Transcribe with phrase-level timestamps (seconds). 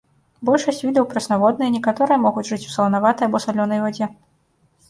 [0.47, 4.05] Большасць відаў прэснаводныя, некаторыя могуць жыць у саланаватай або салёнай вадзе.